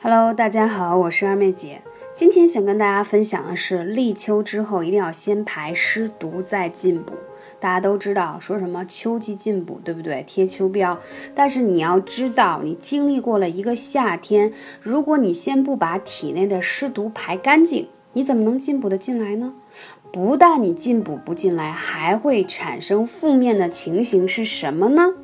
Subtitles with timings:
[0.00, 1.82] Hello，大家好，我是二妹姐。
[2.14, 7.14] 今天想跟大家分享的是，立秋之后一定要先排湿毒再进补。
[7.58, 10.22] 大家都知道说什么秋季进补，对不对？
[10.24, 10.96] 贴秋膘。
[11.34, 19.54] 但是你要知道，你经历过了一个夏天，如果你先不把体内的湿毒排干净，你怎么能进补的进来呢？
[20.12, 25.14] 不但你进补不进来，还会产生负面的情形是什么呢？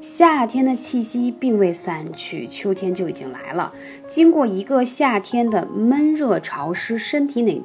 [0.00, 3.72] 夏天的气息并未散去，秋天就已经来了。
[4.06, 7.60] 经过一个夏天的闷热潮湿，身体内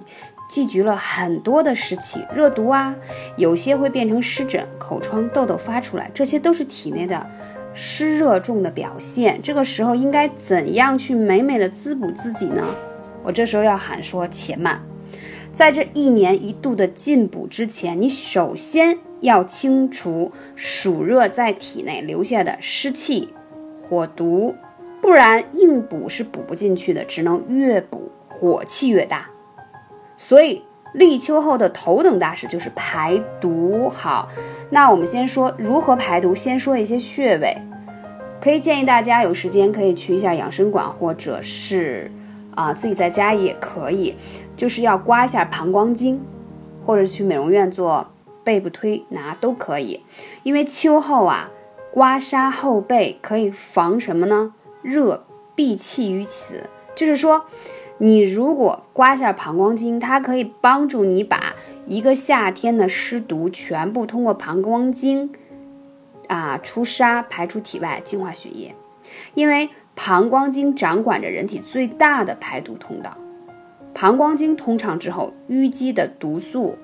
[0.50, 2.96] 积聚了很多的湿气、热毒啊，
[3.38, 7.24] 有些会变成湿疹、口疮、痘痘发出来，这些都是体内的
[7.74, 9.40] 湿热重的表现。
[9.44, 12.64] 这个时候应该怎样去美美的滋补自己呢？
[13.22, 14.82] 我这时候要喊说：且慢，
[15.54, 18.98] 在这一年一度的进补之前，你首先。
[19.24, 23.34] 要清除暑热在体内留下的湿气、
[23.82, 24.54] 火毒，
[25.02, 29.30] 不然硬补是补不进去的，只能越补火气越大。
[30.18, 33.88] 所以立秋后的头等大事就是排毒。
[33.88, 34.28] 好，
[34.70, 37.56] 那我们先说如何排毒，先说一些穴位，
[38.42, 42.12] 可以建议大家有时间可以去一下养生馆，或者是
[42.54, 44.16] 啊自己在家也可以，
[44.58, 46.20] 就是要刮一下膀胱经，
[46.84, 48.06] 或者去美容院做。
[48.44, 50.04] 背部推拿都可以，
[50.44, 51.50] 因为秋后啊，
[51.92, 54.54] 刮痧后背可以防什么呢？
[54.82, 57.46] 热闭气于此，就是说，
[58.00, 61.56] 你如果刮下膀胱经，它可以帮助你把
[61.86, 65.32] 一个夏天的湿毒全部通过膀胱经
[66.28, 68.76] 啊出痧排出体外，净化血液。
[69.36, 73.16] 因为膀胱经掌管着人体最大的排毒通道，
[73.94, 76.78] 膀胱经通畅之后，淤积的毒素。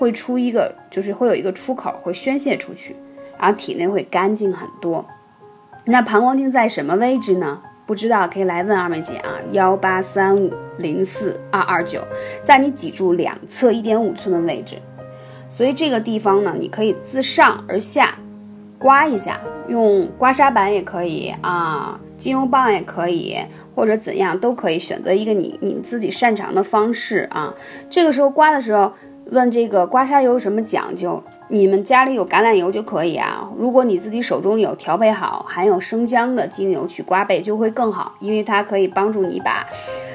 [0.00, 2.96] 会出一个，就是会有一个出口，会宣泄出去，
[3.38, 5.04] 然后体内会干净很多。
[5.84, 7.60] 那膀胱经在什么位置呢？
[7.84, 12.02] 不知道可以来问二妹姐啊，幺八三五零四二二九，
[12.42, 14.76] 在你脊柱两侧一点五寸的位置。
[15.50, 18.14] 所以这个地方呢，你可以自上而下
[18.78, 19.38] 刮一下，
[19.68, 23.36] 用刮痧板也可以啊，精油棒也可以，
[23.74, 27.52] 或者怎样都可以，选择一个你你自己擅长的方式啊。
[27.90, 28.94] 这个时候刮的时候。
[29.30, 31.22] 问这个刮痧油有什么讲究？
[31.48, 33.48] 你们家里有橄榄油就可以啊。
[33.56, 39.64] 如果你自己手中有调配好含有生姜的精油去刮背就会更好，因为它可以帮助你把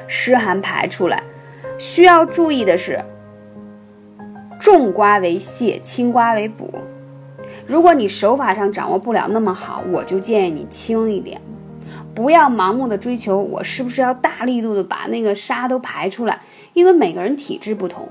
[0.05, 1.23] 湿寒排出来。
[1.77, 2.99] 需要注意的是，
[4.59, 6.69] 重刮为泻，轻刮为补。
[7.65, 11.39] 如果你手法上掌握不了那么好，我就建议你轻一点，
[12.13, 16.41] 不要盲目的追求我是不是要大力度的把那个痧都排出来，
[16.73, 18.05] 因为每个人体质不同。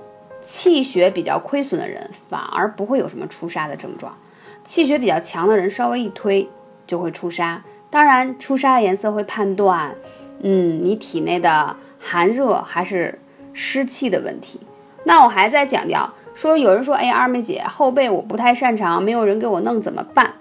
[0.44, 4.16] 气血比较亏损的人反而不会有什么出痧的症状，
[4.62, 6.49] 气血比较强的人稍微一推
[6.87, 7.59] 就会出痧。
[7.91, 9.94] 当然，出痧的颜色会判断，
[10.41, 13.19] 嗯，你体内的寒热还是
[13.53, 14.60] 湿气的问题。
[15.05, 20.34] 那我还在强调说，有人说，哎， 二妹姐后背我不太擅长，没有人给我弄怎么办？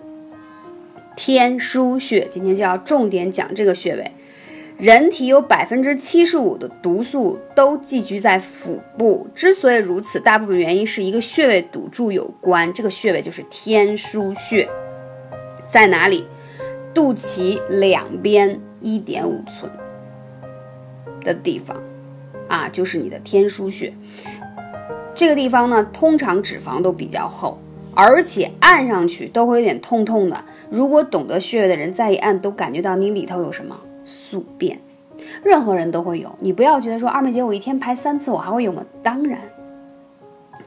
[1.16, 4.12] 天枢穴，今天就要重点讲这个穴位。
[4.78, 12.74] 人体有百分之七十五的毒素都寄居在腹部，之所以如此，大部分原因是一个穴位堵住有关。
[12.74, 14.68] 这个穴位就是天枢穴，
[15.70, 16.26] 在哪里？
[16.94, 19.72] 肚脐两边一点五寸
[21.22, 21.82] 的地方，
[22.48, 23.94] 啊，就是你的天枢穴。
[25.16, 27.58] 这个地方呢，通常脂肪都比较厚，
[27.96, 30.44] 而且按上去都会有点痛痛的。
[30.70, 33.80] 如果懂得穴位的人再一按，都感觉到你里头有什么。
[34.04, 34.80] 宿便，
[35.44, 36.36] 任何人都会有。
[36.40, 38.84] 你不要觉得说二妹姐我一天排三次，我还会有吗？
[39.02, 39.40] 当然，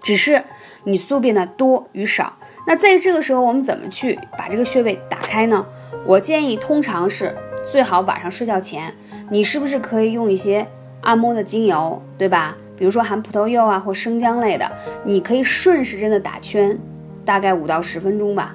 [0.03, 0.43] 只是
[0.85, 2.33] 你宿便的多与少。
[2.67, 5.65] 那在这个时候，我们怎么去把这个穴位打开呢？
[6.05, 8.93] 我建议，通常是最好晚上睡觉前，
[9.31, 10.67] 你是不是可以用一些
[11.03, 12.57] 按摩的精油，对吧？
[12.77, 14.71] 比如说含葡萄柚啊或生姜类的，
[15.05, 16.79] 你可以顺时针的打圈，
[17.25, 18.55] 大概五到十分钟吧。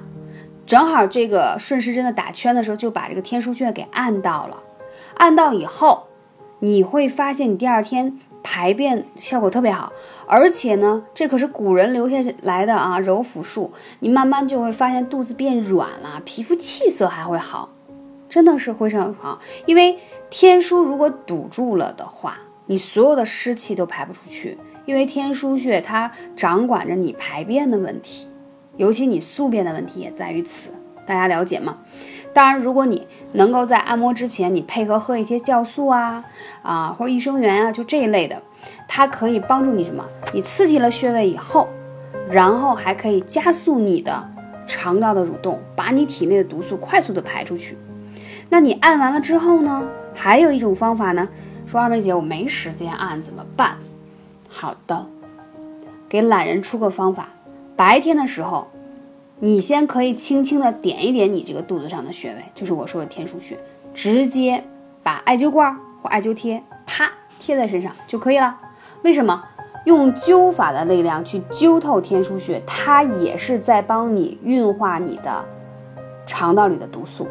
[0.64, 4.62] 正好这个顺时针的打圈的时候，就把这个天枢穴给按到了。
[5.22, 6.08] 按到以后，
[6.58, 9.92] 你会发现你第二天排便效果特别好，
[10.26, 13.70] 而且呢，这可是古人留下来的啊揉腹术，
[14.00, 17.68] 你慢慢就会发现肚子变软了，皮肤气色还会好，
[18.28, 19.38] 真的是非常好。
[19.64, 19.96] 因为
[20.28, 28.26] 天枢如果堵住了的话，你所有的湿气都排不出去，因为天枢穴它掌管着你排便的问题，
[28.76, 30.70] 尤其你宿便的问题也在于此，
[31.06, 31.78] 大家了解吗？
[32.34, 36.24] 当然，如果你能够在按摩之前，你配合喝一些酵素啊，
[36.62, 38.42] 啊或者益生元啊，就这一类的，
[38.88, 40.04] 它可以帮助你什么？
[40.32, 41.68] 你刺激了穴位以后，
[42.30, 44.26] 然后还可以加速你的
[44.66, 47.76] 肠道的蠕动，把你体内的毒素快速的排出去。
[48.48, 49.86] 那你按完了之后呢？
[50.14, 51.28] 还有一种方法呢，
[51.66, 53.76] 说二妹姐我没时间按怎么办？
[54.48, 55.06] 好的，
[56.08, 57.28] 给懒人出个方法，
[57.76, 58.68] 白天的时候，
[59.44, 63.58] 你先可以轻轻的点一点你这个肚子上的穴位，就是我说的天枢穴，
[63.92, 64.62] 直接
[65.02, 67.10] 把艾灸罐或艾灸贴啪
[67.40, 68.56] 贴在身上就可以了。
[69.02, 69.42] 为什么？
[69.84, 75.44] 用灸法的力量去灸透天枢穴，它也是在帮你运化你的
[76.24, 77.26] 肠道里的毒素。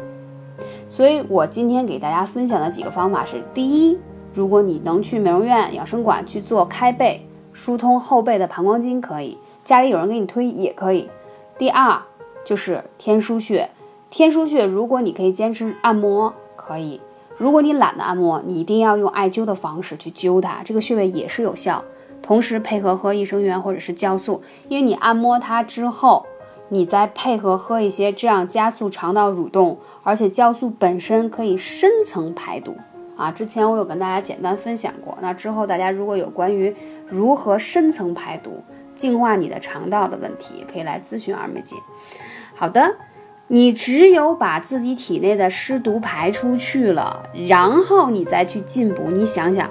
[0.90, 3.98] 所以我今天给大家分享的几个方法是：第一，
[4.34, 11.08] 如果你能去美容院、养生馆去做开背、疏通后背的膀胱经，可以；家里有人给你推也可以。
[11.62, 12.02] 第二
[12.44, 13.70] 就是天枢穴，
[14.10, 16.98] 天枢穴如果你可以坚持按摩，可以；
[17.36, 21.84] 如果你懒得按摩，你一定要用艾灸的方式去灸它，这个穴位也是有效。
[22.20, 26.26] 同时配合喝益生元或者是酵素，因为你按摩它之后，
[26.70, 32.76] 你再配合喝一些，这样加速肠道蠕动，而且酵素本身可以深层排毒
[33.16, 33.30] 啊。
[33.30, 36.74] 之前我有跟大家简单分享过，那之后大家如果有关于
[37.06, 41.76] 如何深层排毒、净化你的肠道的问题，可以来咨询二妹姐。
[42.54, 42.96] 好的，
[43.48, 49.68] 你只有把自己体内的湿毒排出去了，然后你再去进补，你想想。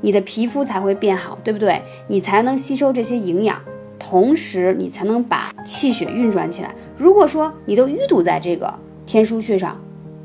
[0.00, 1.82] 你的皮肤才会变好，对不对？
[2.06, 3.60] 你才能吸收这些营养，
[3.98, 6.72] 同时你才能把气血运转起来。
[6.96, 8.72] 如果说你都淤堵在这个
[9.06, 9.76] 天枢穴上，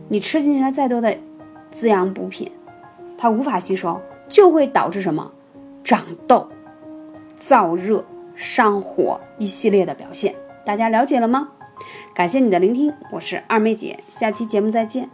[0.10, 1.18] 你吃进去了再多的
[1.72, 2.52] 滋养补品，
[3.18, 4.00] 它无法吸收，
[4.30, 5.32] 就会导致什么？
[5.84, 6.48] 长痘、
[7.42, 10.36] 燥热、上火一系列的表现。
[10.66, 11.50] 大家了解了吗？
[12.14, 15.10] 感谢你的聆听，我是二妹姐，下期节目再见。